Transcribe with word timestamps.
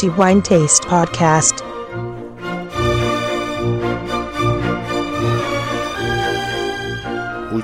The 0.00 0.08
Wine 0.08 0.40
Taste 0.40 0.84
Podcast. 0.84 1.69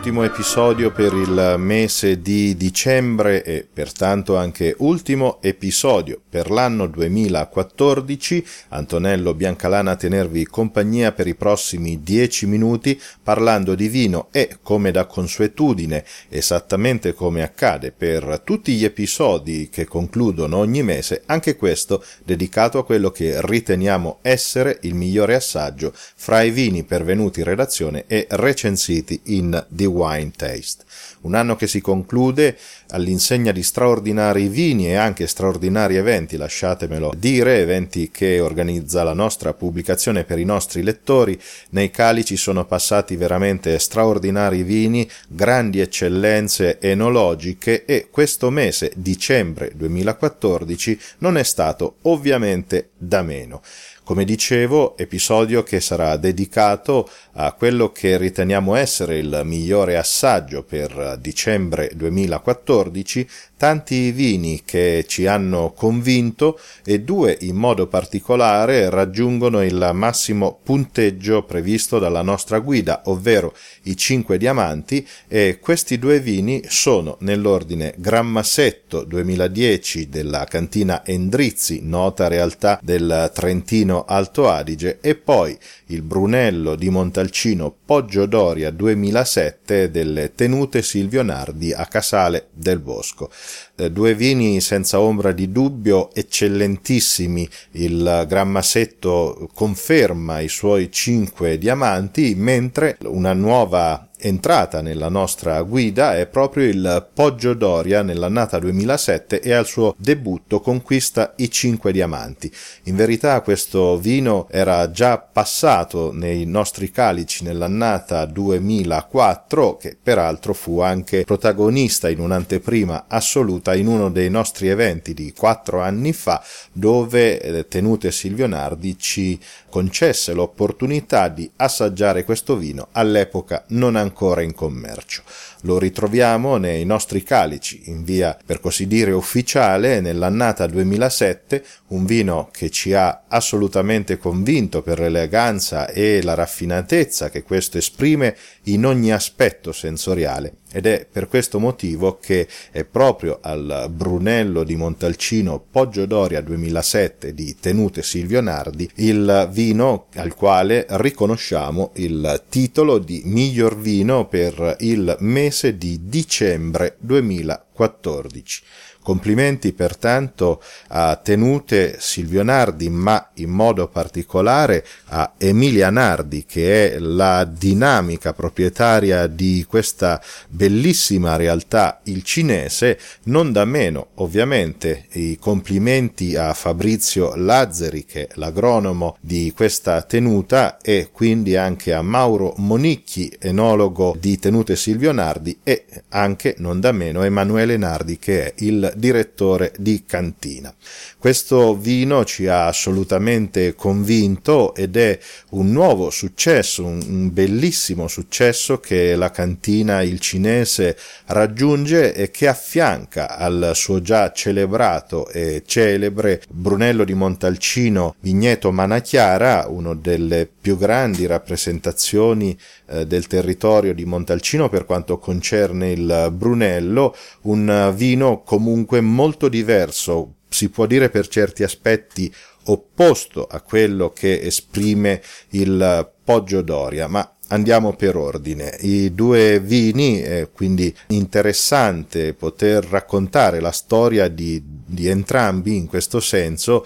Ultimo 0.06 0.22
episodio 0.22 0.92
per 0.92 1.12
il 1.14 1.56
mese 1.58 2.22
di 2.22 2.56
dicembre 2.56 3.42
e 3.42 3.66
pertanto 3.70 4.36
anche 4.36 4.72
ultimo 4.78 5.38
episodio 5.40 6.20
per 6.28 6.48
l'anno 6.48 6.86
2014. 6.86 8.46
Antonello 8.68 9.34
Biancalana 9.34 9.90
a 9.90 9.96
tenervi 9.96 10.46
compagnia 10.46 11.10
per 11.10 11.26
i 11.26 11.34
prossimi 11.34 12.04
dieci 12.04 12.46
minuti 12.46 13.00
parlando 13.20 13.74
di 13.74 13.88
vino 13.88 14.28
e, 14.30 14.58
come 14.62 14.92
da 14.92 15.06
consuetudine, 15.06 16.04
esattamente 16.28 17.12
come 17.12 17.42
accade 17.42 17.90
per 17.90 18.42
tutti 18.44 18.74
gli 18.74 18.84
episodi 18.84 19.68
che 19.72 19.86
concludono 19.86 20.58
ogni 20.58 20.84
mese, 20.84 21.22
anche 21.26 21.56
questo 21.56 22.04
dedicato 22.24 22.78
a 22.78 22.84
quello 22.84 23.10
che 23.10 23.44
riteniamo 23.44 24.18
essere 24.22 24.78
il 24.82 24.94
migliore 24.94 25.34
assaggio 25.34 25.92
fra 25.92 26.42
i 26.42 26.52
vini 26.52 26.84
pervenuti 26.84 27.40
in 27.40 27.46
redazione 27.46 28.04
e 28.06 28.28
recensiti 28.30 29.20
in 29.24 29.66
The 29.68 29.94
Wine 29.96 30.30
Taste. 30.36 30.84
Un 31.22 31.34
anno 31.34 31.56
che 31.56 31.66
si 31.66 31.80
conclude 31.80 32.56
all'insegna 32.90 33.50
di 33.50 33.62
straordinari 33.62 34.48
vini 34.48 34.88
e 34.88 34.94
anche 34.94 35.26
straordinari 35.26 35.96
eventi, 35.96 36.36
lasciatemelo 36.36 37.12
dire, 37.16 37.60
eventi 37.60 38.10
che 38.10 38.38
organizza 38.40 39.02
la 39.02 39.14
nostra 39.14 39.54
pubblicazione 39.54 40.24
per 40.24 40.38
i 40.38 40.44
nostri 40.44 40.82
lettori. 40.82 41.38
Nei 41.70 41.90
calici 41.90 42.36
sono 42.36 42.66
passati 42.66 43.16
veramente 43.16 43.78
straordinari 43.78 44.62
vini, 44.62 45.08
grandi 45.28 45.80
eccellenze 45.80 46.78
enologiche 46.78 47.84
e 47.86 48.08
questo 48.10 48.50
mese, 48.50 48.92
dicembre 48.94 49.72
2014, 49.74 51.00
non 51.18 51.36
è 51.38 51.42
stato 51.42 51.96
ovviamente 52.02 52.90
da 52.96 53.22
meno. 53.22 53.62
Come 54.06 54.24
dicevo, 54.24 54.96
episodio 54.96 55.64
che 55.64 55.80
sarà 55.80 56.16
dedicato 56.16 57.10
a 57.32 57.50
quello 57.54 57.90
che 57.90 58.16
riteniamo 58.16 58.76
essere 58.76 59.18
il 59.18 59.40
migliore 59.42 59.96
assaggio 59.96 60.62
per 60.62 61.18
dicembre 61.20 61.90
2014, 61.92 63.28
tanti 63.56 64.12
vini 64.12 64.62
che 64.64 65.06
ci 65.08 65.26
hanno 65.26 65.72
convinto 65.72 66.56
e 66.84 67.00
due 67.00 67.36
in 67.40 67.56
modo 67.56 67.88
particolare 67.88 68.90
raggiungono 68.90 69.64
il 69.64 69.90
massimo 69.92 70.56
punteggio 70.62 71.42
previsto 71.42 71.98
dalla 71.98 72.22
nostra 72.22 72.60
guida, 72.60 73.02
ovvero 73.06 73.52
i 73.84 73.96
5 73.96 74.38
diamanti 74.38 75.04
e 75.26 75.58
questi 75.60 75.98
due 75.98 76.20
vini 76.20 76.62
sono 76.68 77.16
nell'ordine 77.22 77.92
Grammasetto 77.96 79.02
2010 79.02 80.08
della 80.08 80.44
cantina 80.44 81.04
Endrizzi, 81.04 81.80
nota 81.82 82.28
realtà 82.28 82.78
del 82.80 83.32
Trentino 83.34 83.95
Alto 84.04 84.48
Adige 84.48 84.98
e 85.00 85.14
poi 85.14 85.56
il 85.86 86.02
Brunello 86.02 86.74
di 86.74 86.90
Montalcino 86.90 87.74
Poggio 87.84 88.26
Doria 88.26 88.70
2007 88.70 89.90
delle 89.90 90.34
tenute 90.34 90.82
Silvio 90.82 91.22
Nardi 91.22 91.72
a 91.72 91.86
Casale 91.86 92.48
del 92.52 92.78
Bosco. 92.78 93.30
Eh, 93.76 93.90
due 93.90 94.14
vini 94.14 94.60
senza 94.60 95.00
ombra 95.00 95.32
di 95.32 95.50
dubbio 95.52 96.12
eccellentissimi. 96.14 97.48
Il 97.72 98.24
Grammasetto 98.28 99.48
conferma 99.54 100.40
i 100.40 100.48
suoi 100.48 100.90
cinque 100.90 101.58
diamanti, 101.58 102.34
mentre 102.36 102.96
una 103.04 103.32
nuova 103.32 104.08
entrata 104.18 104.80
nella 104.80 105.08
nostra 105.08 105.60
guida 105.62 106.16
è 106.16 106.26
proprio 106.26 106.64
il 106.64 107.06
Poggio 107.12 107.54
Doria 107.54 108.02
nell'annata 108.02 108.58
2007 108.58 109.40
e 109.40 109.52
al 109.52 109.66
suo 109.66 109.94
debutto 109.98 110.60
conquista 110.60 111.34
i 111.36 111.50
5 111.50 111.92
diamanti. 111.92 112.50
In 112.84 112.96
verità 112.96 113.40
questo 113.42 113.98
vino 113.98 114.46
era 114.50 114.90
già 114.90 115.18
passato 115.18 116.12
nei 116.12 116.44
nostri 116.46 116.90
calici 116.90 117.44
nell'annata 117.44 118.24
2004 118.24 119.76
che 119.76 119.96
peraltro 120.00 120.54
fu 120.54 120.80
anche 120.80 121.24
protagonista 121.24 122.08
in 122.08 122.20
un'anteprima 122.20 123.04
assoluta 123.08 123.74
in 123.74 123.86
uno 123.86 124.10
dei 124.10 124.30
nostri 124.30 124.68
eventi 124.68 125.14
di 125.14 125.32
quattro 125.36 125.80
anni 125.80 126.12
fa 126.12 126.42
dove 126.72 127.40
eh, 127.40 127.68
Tenute 127.68 128.10
Silvio 128.10 128.46
Nardi 128.46 128.98
ci 128.98 129.38
concesse 129.68 130.32
l'opportunità 130.32 131.28
di 131.28 131.50
assaggiare 131.56 132.24
questo 132.24 132.56
vino 132.56 132.88
all'epoca 132.92 133.64
non 133.68 133.96
ancora 133.96 134.05
ancora 134.06 134.40
in 134.40 134.54
commercio. 134.54 135.22
Lo 135.62 135.78
ritroviamo 135.78 136.56
nei 136.56 136.84
nostri 136.84 137.22
calici, 137.22 137.82
in 137.86 138.04
via 138.04 138.36
per 138.44 138.60
così 138.60 138.86
dire 138.86 139.12
ufficiale, 139.12 140.00
nell'annata 140.00 140.66
2007, 140.66 141.64
un 141.88 142.04
vino 142.04 142.48
che 142.52 142.70
ci 142.70 142.94
ha 142.94 143.24
assolutamente 143.28 144.16
convinto 144.16 144.82
per 144.82 145.00
l'eleganza 145.00 145.88
e 145.88 146.22
la 146.22 146.34
raffinatezza 146.34 147.30
che 147.30 147.42
questo 147.42 147.78
esprime 147.78 148.36
in 148.64 148.86
ogni 148.86 149.12
aspetto 149.12 149.72
sensoriale 149.72 150.54
ed 150.76 150.84
è 150.84 151.06
per 151.10 151.26
questo 151.26 151.58
motivo 151.58 152.18
che 152.20 152.46
è 152.70 152.84
proprio 152.84 153.38
al 153.40 153.86
Brunello 153.90 154.62
di 154.62 154.76
Montalcino 154.76 155.64
Poggio 155.70 156.04
Doria 156.04 156.42
2007 156.42 157.32
di 157.32 157.56
Tenute 157.58 158.02
Silvio 158.02 158.42
Nardi 158.42 158.86
il 158.96 159.48
vino 159.50 160.08
al 160.16 160.34
quale 160.34 160.84
riconosciamo 160.86 161.92
il 161.94 162.42
titolo 162.50 162.98
di 162.98 163.22
miglior 163.24 163.78
vino 163.78 164.28
per 164.28 164.76
il 164.80 165.16
mese 165.20 165.78
di 165.78 165.98
dicembre 166.02 166.96
2014. 166.98 168.62
Complimenti 169.06 169.72
pertanto 169.72 170.60
a 170.88 171.14
Tenute 171.14 171.94
Silvio 172.00 172.42
Nardi, 172.42 172.90
ma 172.90 173.30
in 173.34 173.50
modo 173.50 173.86
particolare 173.86 174.84
a 175.10 175.34
Emilia 175.38 175.90
Nardi, 175.90 176.44
che 176.44 176.94
è 176.94 176.98
la 176.98 177.44
dinamica 177.44 178.32
proprietaria 178.32 179.28
di 179.28 179.64
questa 179.68 180.20
bellissima 180.48 181.36
realtà 181.36 182.00
il 182.06 182.24
cinese, 182.24 182.98
non 183.26 183.52
da 183.52 183.64
meno 183.64 184.08
ovviamente 184.14 185.04
i 185.12 185.38
complimenti 185.38 186.34
a 186.34 186.52
Fabrizio 186.52 187.36
Lazzari, 187.36 188.04
che 188.06 188.26
è 188.26 188.28
l'agronomo 188.34 189.18
di 189.20 189.52
questa 189.54 190.02
tenuta, 190.02 190.78
e 190.82 191.10
quindi 191.12 191.54
anche 191.54 191.94
a 191.94 192.02
Mauro 192.02 192.54
Monicchi, 192.56 193.32
enologo 193.38 194.16
di 194.18 194.36
Tenute 194.36 194.74
Silvio 194.74 195.12
Nardi, 195.12 195.60
e 195.62 195.84
anche 196.08 196.56
non 196.58 196.80
da 196.80 196.90
meno 196.90 197.22
Emanuele 197.22 197.76
Nardi, 197.76 198.18
che 198.18 198.46
è 198.46 198.54
il 198.64 198.94
direttore 198.96 199.72
di 199.78 200.04
cantina. 200.06 200.74
Questo 201.18 201.76
vino 201.76 202.24
ci 202.24 202.46
ha 202.46 202.66
assolutamente 202.66 203.74
convinto 203.74 204.74
ed 204.74 204.96
è 204.96 205.18
un 205.50 205.70
nuovo 205.72 206.10
successo, 206.10 206.84
un 206.84 207.32
bellissimo 207.32 208.08
successo 208.08 208.80
che 208.80 209.16
la 209.16 209.30
cantina 209.30 210.02
Il 210.02 210.20
Cinese 210.20 210.96
raggiunge 211.26 212.14
e 212.14 212.30
che 212.30 212.48
affianca 212.48 213.36
al 213.36 213.72
suo 213.74 214.00
già 214.00 214.32
celebrato 214.32 215.28
e 215.28 215.62
celebre 215.66 216.42
Brunello 216.48 217.04
di 217.04 217.14
Montalcino 217.14 218.14
Vigneto 218.20 218.72
Manachiara, 218.72 219.66
una 219.68 219.94
delle 219.94 220.48
più 220.66 220.76
grandi 220.76 221.26
rappresentazioni 221.26 222.58
eh, 222.86 223.06
del 223.06 223.28
territorio 223.28 223.94
di 223.94 224.04
Montalcino 224.04 224.68
per 224.68 224.84
quanto 224.84 225.16
concerne 225.16 225.92
il 225.92 226.28
Brunello, 226.32 227.14
un 227.42 227.92
vino 227.94 228.42
comunque 228.42 229.00
molto 229.00 229.48
diverso, 229.48 230.38
si 230.48 230.68
può 230.68 230.86
dire 230.86 231.08
per 231.08 231.28
certi 231.28 231.62
aspetti 231.62 232.34
opposto 232.64 233.46
a 233.48 233.60
quello 233.60 234.10
che 234.10 234.40
esprime 234.40 235.22
il 235.50 236.10
Poggio 236.24 236.62
Doria, 236.62 237.06
ma 237.06 237.30
Andiamo 237.48 237.94
per 237.94 238.16
ordine. 238.16 238.76
I 238.80 239.14
due 239.14 239.60
vini, 239.60 240.18
è 240.18 240.48
quindi 240.52 240.92
interessante 241.08 242.34
poter 242.34 242.84
raccontare 242.84 243.60
la 243.60 243.70
storia 243.70 244.26
di, 244.26 244.60
di 244.64 245.06
entrambi 245.06 245.76
in 245.76 245.86
questo 245.86 246.18
senso, 246.18 246.84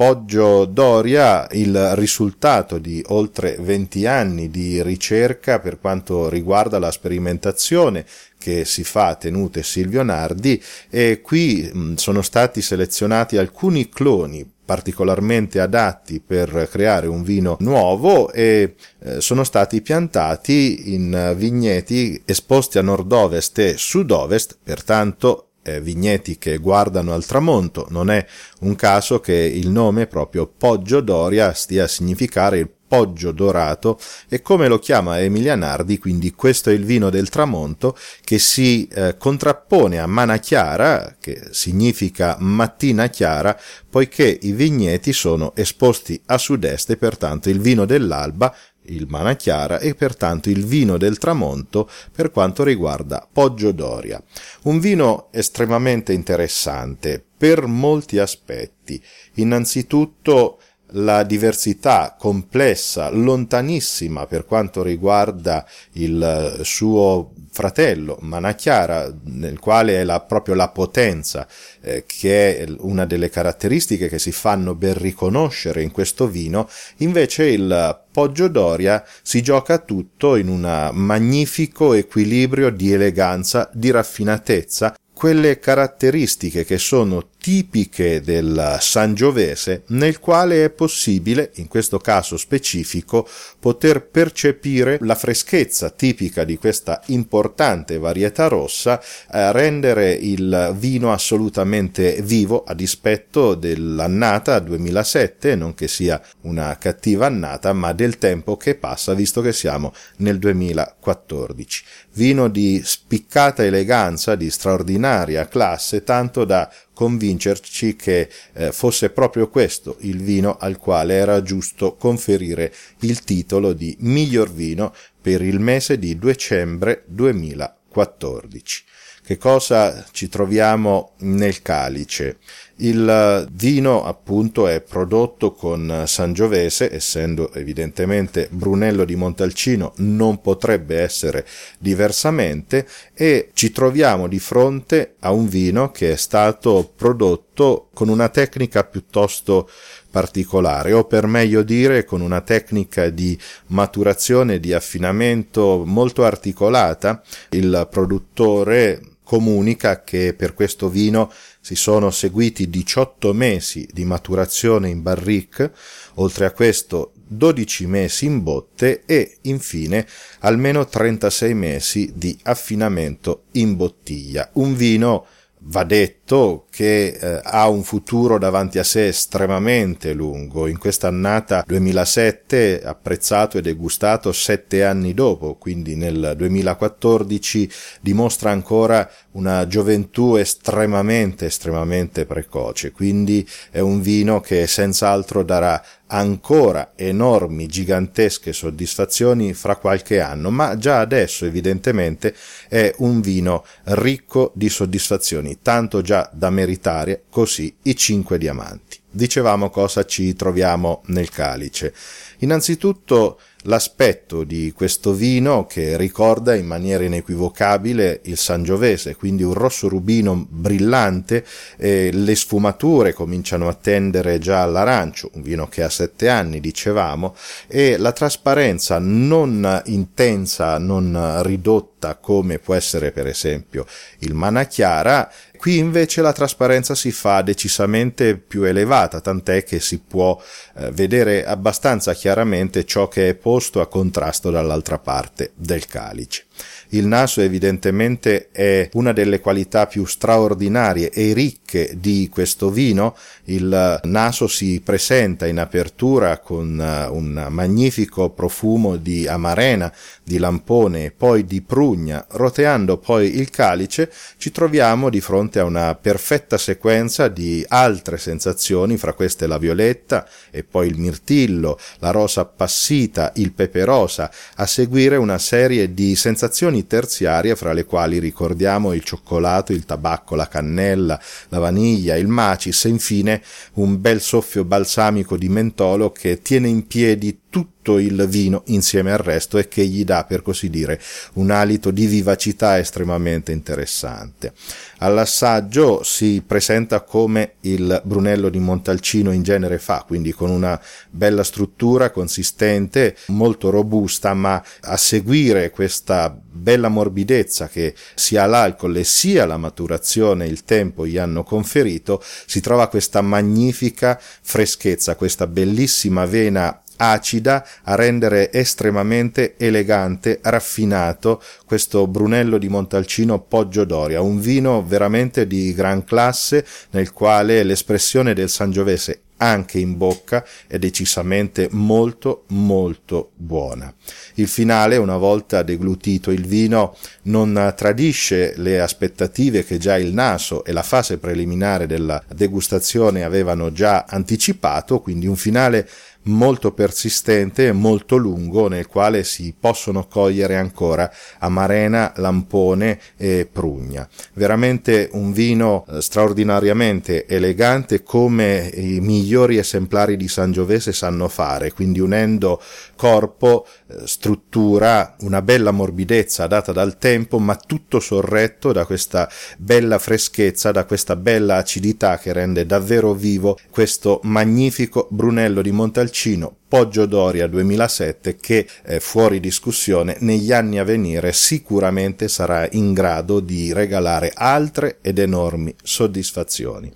Poggio 0.00 0.64
Doria 0.64 1.46
il 1.50 1.94
risultato 1.94 2.78
di 2.78 3.04
oltre 3.08 3.58
20 3.60 4.06
anni 4.06 4.48
di 4.48 4.82
ricerca 4.82 5.58
per 5.60 5.78
quanto 5.78 6.30
riguarda 6.30 6.78
la 6.78 6.90
sperimentazione 6.90 8.06
che 8.38 8.64
si 8.64 8.82
fa 8.82 9.08
a 9.08 9.14
tenute 9.16 9.62
Silvio 9.62 10.02
Nardi 10.02 10.58
e 10.88 11.20
qui 11.20 11.70
sono 11.96 12.22
stati 12.22 12.62
selezionati 12.62 13.36
alcuni 13.36 13.90
cloni 13.90 14.50
particolarmente 14.64 15.60
adatti 15.60 16.18
per 16.18 16.68
creare 16.70 17.06
un 17.06 17.22
vino 17.22 17.58
nuovo 17.60 18.32
e 18.32 18.76
eh, 19.00 19.20
sono 19.20 19.44
stati 19.44 19.82
piantati 19.82 20.94
in 20.94 21.34
vigneti 21.36 22.22
esposti 22.24 22.78
a 22.78 22.82
nord-ovest 22.82 23.58
e 23.58 23.74
sud-ovest, 23.76 24.56
pertanto 24.62 25.49
eh, 25.62 25.80
vigneti 25.80 26.38
che 26.38 26.58
guardano 26.58 27.12
al 27.12 27.24
tramonto. 27.24 27.86
Non 27.90 28.10
è 28.10 28.24
un 28.60 28.74
caso 28.76 29.20
che 29.20 29.34
il 29.34 29.68
nome 29.68 30.06
proprio 30.06 30.46
Poggio 30.46 31.00
Doria 31.00 31.52
stia 31.52 31.84
a 31.84 31.88
significare 31.88 32.58
il 32.58 32.70
Poggio 32.90 33.30
Dorato 33.30 34.00
e 34.28 34.42
come 34.42 34.66
lo 34.66 34.80
chiama 34.80 35.20
Emilia 35.20 35.54
Nardi, 35.54 35.96
quindi 35.98 36.32
questo 36.32 36.70
è 36.70 36.72
il 36.72 36.84
vino 36.84 37.08
del 37.08 37.28
tramonto 37.28 37.96
che 38.24 38.40
si 38.40 38.88
eh, 38.88 39.16
contrappone 39.16 40.00
a 40.00 40.08
Mana 40.08 40.38
Chiara, 40.38 41.14
che 41.20 41.40
significa 41.52 42.36
mattina 42.40 43.06
chiara, 43.06 43.56
poiché 43.88 44.36
i 44.42 44.50
vigneti 44.50 45.12
sono 45.12 45.52
esposti 45.54 46.20
a 46.26 46.36
sud-est 46.36 46.90
e 46.90 46.96
pertanto 46.96 47.48
il 47.48 47.60
vino 47.60 47.84
dell'alba 47.84 48.52
il 48.94 49.06
Mana 49.08 49.34
Chiara 49.36 49.78
e 49.78 49.94
pertanto 49.94 50.50
il 50.50 50.64
vino 50.64 50.96
del 50.96 51.18
tramonto 51.18 51.88
per 52.12 52.30
quanto 52.30 52.62
riguarda 52.62 53.26
Poggio 53.30 53.72
Doria. 53.72 54.22
Un 54.62 54.78
vino 54.78 55.28
estremamente 55.32 56.12
interessante 56.12 57.24
per 57.36 57.66
molti 57.66 58.18
aspetti. 58.18 59.02
Innanzitutto 59.34 60.60
la 60.92 61.22
diversità 61.22 62.16
complessa, 62.18 63.10
lontanissima 63.10 64.26
per 64.26 64.44
quanto 64.44 64.82
riguarda 64.82 65.66
il 65.92 66.60
suo 66.62 67.32
fratello 67.52 68.16
Manachiara, 68.20 69.12
nel 69.24 69.58
quale 69.58 70.00
è 70.00 70.04
la, 70.04 70.20
proprio 70.20 70.54
la 70.54 70.68
potenza, 70.68 71.46
eh, 71.80 72.04
che 72.06 72.58
è 72.58 72.66
una 72.78 73.04
delle 73.04 73.28
caratteristiche 73.28 74.08
che 74.08 74.18
si 74.18 74.32
fanno 74.32 74.74
ben 74.74 74.94
riconoscere 74.94 75.82
in 75.82 75.90
questo 75.90 76.28
vino, 76.28 76.68
invece 76.98 77.46
il 77.46 78.04
Poggio 78.10 78.48
Doria 78.48 79.04
si 79.22 79.42
gioca 79.42 79.78
tutto 79.78 80.36
in 80.36 80.48
un 80.48 80.90
magnifico 80.92 81.92
equilibrio 81.92 82.70
di 82.70 82.92
eleganza, 82.92 83.68
di 83.72 83.90
raffinatezza, 83.90 84.94
quelle 85.20 85.58
caratteristiche 85.58 86.64
che 86.64 86.78
sono 86.78 87.28
tipiche 87.40 88.20
del 88.20 88.76
Sangiovese 88.80 89.84
nel 89.88 90.20
quale 90.20 90.64
è 90.64 90.70
possibile, 90.70 91.50
in 91.54 91.68
questo 91.68 91.98
caso 91.98 92.36
specifico, 92.36 93.26
poter 93.58 94.06
percepire 94.06 94.98
la 95.00 95.14
freschezza 95.14 95.90
tipica 95.90 96.44
di 96.44 96.58
questa 96.58 97.00
importante 97.06 97.98
varietà 97.98 98.46
rossa, 98.46 99.00
eh, 99.00 99.52
rendere 99.52 100.12
il 100.12 100.74
vino 100.76 101.12
assolutamente 101.12 102.20
vivo 102.22 102.62
a 102.64 102.74
dispetto 102.74 103.54
dell'annata 103.54 104.58
2007, 104.58 105.56
non 105.56 105.74
che 105.74 105.88
sia 105.88 106.20
una 106.42 106.76
cattiva 106.78 107.26
annata, 107.26 107.72
ma 107.72 107.92
del 107.92 108.18
tempo 108.18 108.56
che 108.56 108.74
passa 108.74 109.14
visto 109.14 109.40
che 109.40 109.52
siamo 109.52 109.94
nel 110.18 110.38
2014 110.38 111.84
vino 112.14 112.48
di 112.48 112.80
spiccata 112.84 113.64
eleganza, 113.64 114.34
di 114.34 114.50
straordinaria 114.50 115.46
classe, 115.46 116.02
tanto 116.02 116.44
da 116.44 116.70
convincerci 117.00 117.96
che 117.96 118.28
eh, 118.52 118.72
fosse 118.72 119.08
proprio 119.08 119.48
questo 119.48 119.96
il 120.00 120.18
vino 120.18 120.58
al 120.58 120.76
quale 120.76 121.14
era 121.14 121.40
giusto 121.40 121.96
conferire 121.96 122.70
il 123.00 123.24
titolo 123.24 123.72
di 123.72 123.96
miglior 124.00 124.52
vino 124.52 124.92
per 125.18 125.40
il 125.40 125.60
mese 125.60 125.98
di 125.98 126.18
dicembre 126.18 127.04
2014. 127.06 128.84
Che 129.24 129.38
cosa 129.38 130.04
ci 130.10 130.28
troviamo 130.28 131.12
nel 131.20 131.62
calice? 131.62 132.36
Il 132.82 133.46
vino 133.52 134.04
appunto 134.04 134.66
è 134.66 134.80
prodotto 134.80 135.52
con 135.52 136.04
Sangiovese, 136.06 136.90
essendo 136.90 137.52
evidentemente 137.52 138.48
Brunello 138.50 139.04
di 139.04 139.16
Montalcino 139.16 139.92
non 139.96 140.40
potrebbe 140.40 140.98
essere 140.98 141.46
diversamente 141.78 142.86
e 143.12 143.50
ci 143.52 143.70
troviamo 143.70 144.28
di 144.28 144.38
fronte 144.38 145.16
a 145.20 145.30
un 145.30 145.46
vino 145.46 145.90
che 145.90 146.12
è 146.12 146.16
stato 146.16 146.90
prodotto 146.96 147.88
con 147.92 148.08
una 148.08 148.30
tecnica 148.30 148.84
piuttosto 148.84 149.68
particolare 150.10 150.94
o 150.94 151.04
per 151.04 151.26
meglio 151.26 151.62
dire 151.62 152.04
con 152.04 152.22
una 152.22 152.40
tecnica 152.40 153.10
di 153.10 153.38
maturazione 153.66 154.58
di 154.58 154.72
affinamento 154.72 155.82
molto 155.84 156.24
articolata. 156.24 157.22
Il 157.50 157.88
produttore 157.90 159.02
comunica 159.30 160.02
che 160.02 160.34
per 160.34 160.54
questo 160.54 160.88
vino 160.88 161.30
si 161.60 161.74
sono 161.74 162.10
seguiti 162.10 162.70
18 162.70 163.32
mesi 163.32 163.88
di 163.92 164.04
maturazione 164.04 164.88
in 164.88 165.02
barrique, 165.02 165.72
oltre 166.14 166.46
a 166.46 166.52
questo 166.52 167.12
12 167.26 167.86
mesi 167.86 168.24
in 168.24 168.42
botte 168.42 169.02
e 169.04 169.38
infine 169.42 170.06
almeno 170.40 170.86
36 170.86 171.54
mesi 171.54 172.12
di 172.14 172.36
affinamento 172.44 173.44
in 173.52 173.76
bottiglia. 173.76 174.48
Un 174.54 174.74
vino 174.74 175.26
va 175.64 175.84
detto 175.84 176.66
che 176.70 177.06
eh, 177.08 177.40
ha 177.42 177.68
un 177.68 177.82
futuro 177.82 178.38
davanti 178.38 178.78
a 178.78 178.84
sé 178.84 179.08
estremamente 179.08 180.12
lungo. 180.12 180.66
In 180.66 180.78
questa 180.78 181.08
annata 181.08 181.64
2007 181.66 182.82
apprezzato 182.82 183.58
e 183.58 183.60
degustato 183.60 184.32
sette 184.32 184.84
anni 184.84 185.12
dopo, 185.12 185.56
quindi 185.56 185.96
nel 185.96 186.34
2014 186.36 187.70
dimostra 188.00 188.50
ancora 188.50 189.08
una 189.32 189.66
gioventù 189.66 190.36
estremamente, 190.36 191.46
estremamente 191.46 192.24
precoce. 192.24 192.92
Quindi 192.92 193.46
è 193.70 193.80
un 193.80 194.00
vino 194.00 194.40
che 194.40 194.66
senz'altro 194.66 195.42
darà 195.42 195.82
ancora 196.12 196.92
enormi, 196.96 197.66
gigantesche 197.66 198.52
soddisfazioni 198.52 199.54
fra 199.54 199.76
qualche 199.76 200.20
anno, 200.20 200.50
ma 200.50 200.76
già 200.76 201.00
adesso 201.00 201.44
evidentemente 201.44 202.34
è 202.68 202.92
un 202.98 203.20
vino 203.20 203.64
ricco 203.84 204.52
di 204.54 204.68
soddisfazioni, 204.68 205.58
tanto 205.62 206.02
già 206.02 206.28
da 206.32 206.50
meritare 206.50 207.24
così 207.30 207.74
i 207.82 207.96
cinque 207.96 208.38
diamanti. 208.38 208.98
Dicevamo 209.12 209.70
cosa 209.70 210.04
ci 210.04 210.34
troviamo 210.34 211.02
nel 211.06 211.30
calice. 211.30 211.92
Innanzitutto 212.38 213.40
l'aspetto 213.64 214.44
di 214.44 214.72
questo 214.74 215.12
vino 215.12 215.66
che 215.66 215.96
ricorda 215.96 216.54
in 216.54 216.66
maniera 216.66 217.04
inequivocabile 217.04 218.20
il 218.24 218.38
Sangiovese, 218.38 219.16
quindi 219.16 219.42
un 219.42 219.54
rosso 219.54 219.88
rubino 219.88 220.46
brillante, 220.48 221.44
e 221.76 222.10
le 222.12 222.34
sfumature 222.34 223.12
cominciano 223.12 223.68
a 223.68 223.74
tendere 223.74 224.38
già 224.38 224.62
all'arancio, 224.62 225.30
un 225.34 225.42
vino 225.42 225.68
che 225.68 225.82
ha 225.82 225.90
sette 225.90 226.28
anni, 226.28 226.60
dicevamo, 226.60 227.34
e 227.66 227.96
la 227.96 228.12
trasparenza 228.12 228.98
non 228.98 229.82
intensa, 229.86 230.78
non 230.78 231.40
ridotta 231.42 232.16
come 232.16 232.58
può 232.58 232.74
essere 232.74 233.12
per 233.12 233.26
esempio 233.26 233.84
il 234.20 234.34
Mana 234.34 234.64
Chiara, 234.64 235.30
Qui 235.60 235.76
invece 235.76 236.22
la 236.22 236.32
trasparenza 236.32 236.94
si 236.94 237.12
fa 237.12 237.42
decisamente 237.42 238.38
più 238.38 238.62
elevata, 238.62 239.20
tant'è 239.20 239.62
che 239.62 239.78
si 239.78 239.98
può 239.98 240.40
eh, 240.76 240.90
vedere 240.92 241.44
abbastanza 241.44 242.14
chiaramente 242.14 242.86
ciò 242.86 243.08
che 243.08 243.28
è 243.28 243.34
posto 243.34 243.82
a 243.82 243.86
contrasto 243.86 244.50
dall'altra 244.50 244.98
parte 244.98 245.50
del 245.54 245.84
calice. 245.84 246.44
Il 246.92 247.06
naso 247.06 247.40
evidentemente 247.40 248.48
è 248.50 248.88
una 248.94 249.12
delle 249.12 249.40
qualità 249.40 249.86
più 249.86 250.04
straordinarie 250.04 251.10
e 251.10 251.32
ricche 251.32 251.94
di 251.96 252.28
questo 252.30 252.70
vino. 252.70 253.16
Il 253.44 254.00
naso 254.04 254.48
si 254.48 254.80
presenta 254.84 255.46
in 255.46 255.58
apertura 255.58 256.38
con 256.38 256.80
eh, 256.80 257.06
un 257.06 257.46
magnifico 257.50 258.30
profumo 258.30 258.96
di 258.96 259.26
amarena, 259.28 259.92
di 260.22 260.38
lampone 260.38 261.04
e 261.04 261.10
poi 261.10 261.44
di 261.44 261.60
prugna. 261.60 262.24
Roteando 262.30 262.98
poi 262.98 263.36
il 263.36 263.50
calice 263.50 264.10
ci 264.36 264.50
troviamo 264.50 265.10
di 265.10 265.20
fronte 265.20 265.49
a 265.58 265.64
una 265.64 265.94
perfetta 265.94 266.56
sequenza 266.56 267.28
di 267.28 267.64
altre 267.68 268.18
sensazioni, 268.18 268.96
fra 268.96 269.12
queste 269.12 269.46
la 269.46 269.58
violetta 269.58 270.26
e 270.50 270.62
poi 270.62 270.86
il 270.88 270.98
mirtillo, 270.98 271.78
la 271.98 272.10
rosa 272.10 272.42
appassita, 272.42 273.32
il 273.36 273.52
pepe 273.52 273.84
rosa, 273.84 274.30
a 274.56 274.66
seguire 274.66 275.16
una 275.16 275.38
serie 275.38 275.92
di 275.92 276.14
sensazioni 276.14 276.86
terziarie 276.86 277.56
fra 277.56 277.72
le 277.72 277.84
quali 277.84 278.18
ricordiamo 278.18 278.92
il 278.92 279.02
cioccolato, 279.02 279.72
il 279.72 279.84
tabacco, 279.84 280.34
la 280.34 280.48
cannella, 280.48 281.20
la 281.48 281.58
vaniglia, 281.58 282.16
il 282.16 282.28
macis 282.28 282.84
e 282.84 282.88
infine 282.88 283.42
un 283.74 284.00
bel 284.00 284.20
soffio 284.20 284.64
balsamico 284.64 285.36
di 285.36 285.48
mentolo 285.48 286.12
che 286.12 286.42
tiene 286.42 286.68
in 286.68 286.86
piedi 286.86 287.40
tutto 287.50 287.98
il 287.98 288.26
vino 288.28 288.62
insieme 288.66 289.10
al 289.12 289.18
resto 289.18 289.58
e 289.58 289.68
che 289.68 289.84
gli 289.84 290.04
dà, 290.04 290.24
per 290.24 290.40
così 290.40 290.70
dire, 290.70 291.00
un 291.34 291.50
alito 291.50 291.90
di 291.90 292.06
vivacità 292.06 292.78
estremamente 292.78 293.52
interessante. 293.52 294.52
All'assaggio 294.98 296.02
si 296.04 296.42
presenta 296.46 297.00
come 297.02 297.54
il 297.62 298.00
Brunello 298.04 298.48
di 298.48 298.58
Montalcino 298.58 299.32
in 299.32 299.42
genere 299.42 299.78
fa, 299.78 300.04
quindi 300.06 300.32
con 300.32 300.50
una 300.50 300.80
bella 301.10 301.42
struttura 301.42 302.10
consistente, 302.10 303.16
molto 303.26 303.70
robusta, 303.70 304.32
ma 304.34 304.62
a 304.82 304.96
seguire 304.96 305.70
questa 305.70 306.34
bella 306.52 306.88
morbidezza 306.88 307.68
che 307.68 307.94
sia 308.14 308.46
l'alcol 308.46 308.96
e 308.96 309.04
sia 309.04 309.46
la 309.46 309.56
maturazione 309.56 310.46
il 310.46 310.64
tempo 310.64 311.06
gli 311.06 311.18
hanno 311.18 311.42
conferito, 311.42 312.22
si 312.46 312.60
trova 312.60 312.88
questa 312.88 313.20
magnifica 313.22 314.20
freschezza, 314.20 315.16
questa 315.16 315.46
bellissima 315.46 316.26
vena 316.26 316.80
acida 317.00 317.66
a 317.84 317.94
rendere 317.94 318.52
estremamente 318.52 319.54
elegante, 319.56 320.38
raffinato 320.42 321.42
questo 321.64 322.06
Brunello 322.06 322.58
di 322.58 322.68
Montalcino 322.68 323.40
Poggio 323.40 323.84
Doria, 323.84 324.20
un 324.20 324.38
vino 324.38 324.84
veramente 324.84 325.46
di 325.46 325.72
gran 325.72 326.04
classe 326.04 326.64
nel 326.90 327.12
quale 327.12 327.62
l'espressione 327.62 328.34
del 328.34 328.50
Sangiovese 328.50 329.22
anche 329.40 329.78
in 329.78 329.96
bocca 329.96 330.44
è 330.66 330.78
decisamente 330.78 331.68
molto 331.72 332.44
molto 332.48 333.32
buona. 333.36 333.92
Il 334.34 334.48
finale, 334.48 334.96
una 334.96 335.16
volta 335.16 335.62
deglutito 335.62 336.30
il 336.30 336.46
vino, 336.46 336.96
non 337.22 337.72
tradisce 337.76 338.54
le 338.56 338.80
aspettative 338.80 339.64
che 339.64 339.78
già 339.78 339.98
il 339.98 340.12
naso 340.12 340.64
e 340.64 340.72
la 340.72 340.82
fase 340.82 341.18
preliminare 341.18 341.86
della 341.86 342.22
degustazione 342.34 343.24
avevano 343.24 343.72
già 343.72 344.04
anticipato, 344.06 345.00
quindi 345.00 345.26
un 345.26 345.36
finale 345.36 345.88
molto 346.24 346.72
persistente 346.72 347.68
e 347.68 347.72
molto 347.72 348.16
lungo 348.16 348.68
nel 348.68 348.86
quale 348.86 349.24
si 349.24 349.54
possono 349.58 350.06
cogliere 350.06 350.56
ancora 350.56 351.10
amarena, 351.38 352.12
lampone 352.16 352.98
e 353.16 353.48
prugna. 353.50 354.06
Veramente 354.34 355.08
un 355.12 355.32
vino 355.32 355.86
eh, 355.88 356.02
straordinariamente 356.02 357.26
elegante 357.26 358.02
come 358.02 358.70
i 358.74 359.00
migliori 359.00 359.56
esemplari 359.56 360.16
di 360.16 360.28
Sangiovese 360.28 360.92
sanno 360.92 361.28
fare, 361.28 361.72
quindi 361.72 362.00
unendo 362.00 362.60
corpo, 362.96 363.66
eh, 363.86 364.06
struttura, 364.06 365.16
una 365.20 365.40
bella 365.40 365.70
morbidezza 365.70 366.46
data 366.46 366.72
dal 366.72 366.98
tempo, 366.98 367.38
ma 367.38 367.56
tutto 367.56 367.98
sorretto 368.00 368.72
da 368.72 368.84
questa 368.84 369.28
bella 369.56 369.98
freschezza, 369.98 370.70
da 370.70 370.84
questa 370.84 371.16
bella 371.16 371.56
acidità 371.56 372.18
che 372.18 372.32
rende 372.32 372.66
davvero 372.66 373.14
vivo 373.14 373.58
questo 373.70 374.20
magnifico 374.24 375.06
Brunello 375.10 375.62
di 375.62 375.70
Montalcino 375.70 376.08
Montalcino 376.10 376.56
Poggio 376.66 377.06
Doria 377.06 377.46
2007 377.46 378.36
che 378.36 378.66
è 378.82 378.98
fuori 378.98 379.38
discussione 379.40 380.16
negli 380.20 380.52
anni 380.52 380.78
a 380.78 380.84
venire 380.84 381.32
sicuramente 381.32 382.28
sarà 382.28 382.68
in 382.72 382.92
grado 382.92 383.40
di 383.40 383.72
regalare 383.72 384.32
altre 384.34 384.98
ed 385.00 385.18
enormi 385.18 385.74
soddisfazioni. 385.82 386.92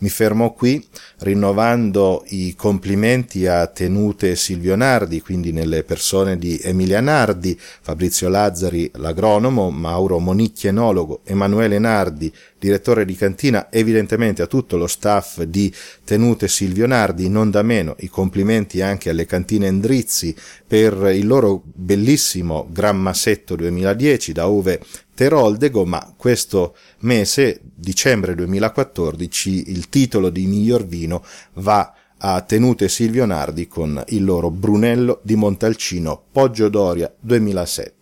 Mi 0.00 0.08
fermo 0.08 0.54
qui 0.54 0.82
rinnovando 1.18 2.24
i 2.28 2.54
complimenti 2.56 3.46
a 3.46 3.66
Tenute 3.66 4.34
Silvio 4.34 4.74
Nardi, 4.74 5.20
quindi 5.20 5.52
nelle 5.52 5.84
persone 5.84 6.38
di 6.38 6.58
Emilia 6.62 7.02
Nardi, 7.02 7.58
Fabrizio 7.58 8.30
Lazzari, 8.30 8.90
l'agronomo, 8.94 9.68
Mauro 9.68 10.18
Monicchi, 10.18 10.68
enologo, 10.68 11.20
Emanuele 11.24 11.78
Nardi, 11.78 12.32
direttore 12.58 13.04
di 13.04 13.14
cantina, 13.14 13.70
evidentemente 13.70 14.40
a 14.40 14.46
tutto 14.46 14.78
lo 14.78 14.86
staff 14.86 15.42
di 15.42 15.70
Tenute 16.02 16.48
Silvio 16.48 16.86
Nardi, 16.86 17.28
non 17.28 17.50
da 17.50 17.60
meno 17.60 17.94
i 17.98 18.08
complimenti 18.08 18.80
anche 18.80 19.10
alle 19.10 19.26
cantine 19.26 19.66
Endrizzi 19.66 20.34
per 20.66 21.10
il 21.12 21.26
loro 21.26 21.60
bellissimo 21.62 22.66
Gran 22.70 22.96
Massetto 22.96 23.54
2010, 23.54 24.32
da 24.32 24.46
Uve 24.46 24.80
Teroldego, 25.20 25.84
ma 25.84 26.14
questo 26.16 26.74
mese, 27.00 27.60
dicembre 27.74 28.34
2014, 28.34 29.70
il 29.70 29.90
titolo 29.90 30.30
di 30.30 30.46
miglior 30.46 30.86
vino 30.86 31.22
va 31.56 31.92
a 32.16 32.40
Tenute 32.40 32.88
Silvio 32.88 33.26
Nardi 33.26 33.68
con 33.68 34.02
il 34.08 34.24
loro 34.24 34.50
Brunello 34.50 35.20
di 35.22 35.36
Montalcino 35.36 36.22
Poggio 36.32 36.70
Doria 36.70 37.12
2007. 37.20 37.99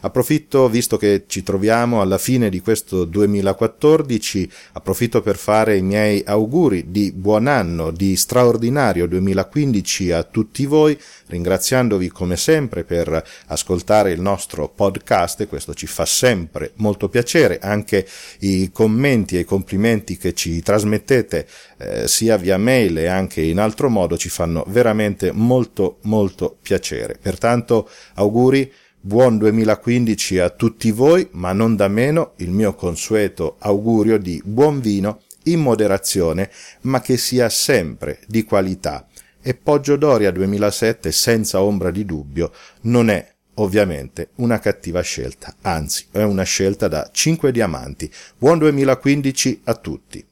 Approfitto, 0.00 0.68
visto 0.68 0.96
che 0.96 1.24
ci 1.26 1.42
troviamo 1.42 2.00
alla 2.00 2.18
fine 2.18 2.48
di 2.48 2.60
questo 2.60 3.04
2014, 3.04 4.50
approfitto 4.72 5.20
per 5.20 5.36
fare 5.36 5.76
i 5.76 5.82
miei 5.82 6.22
auguri 6.24 6.90
di 6.90 7.12
buon 7.12 7.46
anno, 7.46 7.90
di 7.90 8.16
straordinario 8.16 9.06
2015 9.06 10.12
a 10.12 10.22
tutti 10.22 10.64
voi, 10.64 10.98
ringraziandovi 11.26 12.08
come 12.08 12.36
sempre 12.36 12.84
per 12.84 13.22
ascoltare 13.46 14.12
il 14.12 14.20
nostro 14.20 14.68
podcast 14.68 15.46
questo 15.46 15.74
ci 15.74 15.86
fa 15.86 16.06
sempre 16.06 16.72
molto 16.76 17.08
piacere, 17.08 17.58
anche 17.58 18.06
i 18.40 18.70
commenti 18.72 19.36
e 19.36 19.40
i 19.40 19.44
complimenti 19.44 20.16
che 20.16 20.32
ci 20.34 20.62
trasmettete 20.62 21.46
eh, 21.76 22.08
sia 22.08 22.36
via 22.36 22.56
mail 22.56 22.96
e 22.98 23.06
anche 23.06 23.42
in 23.42 23.58
altro 23.58 23.88
modo 23.88 24.16
ci 24.16 24.28
fanno 24.28 24.64
veramente 24.68 25.30
molto 25.32 25.98
molto 26.02 26.56
piacere. 26.60 27.18
Pertanto 27.20 27.88
auguri 28.14 28.72
Buon 29.04 29.36
2015 29.36 30.38
a 30.38 30.50
tutti 30.50 30.92
voi, 30.92 31.26
ma 31.32 31.52
non 31.52 31.74
da 31.74 31.88
meno 31.88 32.34
il 32.36 32.52
mio 32.52 32.76
consueto 32.76 33.56
augurio 33.58 34.16
di 34.16 34.40
buon 34.44 34.78
vino 34.78 35.22
in 35.46 35.58
moderazione, 35.58 36.48
ma 36.82 37.00
che 37.00 37.16
sia 37.16 37.48
sempre 37.48 38.20
di 38.28 38.44
qualità. 38.44 39.08
E 39.40 39.54
Poggio 39.54 39.96
Doria 39.96 40.30
2007, 40.30 41.10
senza 41.10 41.62
ombra 41.62 41.90
di 41.90 42.04
dubbio, 42.04 42.52
non 42.82 43.10
è 43.10 43.28
ovviamente 43.54 44.28
una 44.36 44.60
cattiva 44.60 45.00
scelta, 45.00 45.56
anzi 45.62 46.06
è 46.12 46.22
una 46.22 46.44
scelta 46.44 46.86
da 46.86 47.10
5 47.12 47.50
diamanti. 47.50 48.08
Buon 48.38 48.58
2015 48.58 49.62
a 49.64 49.74
tutti. 49.74 50.31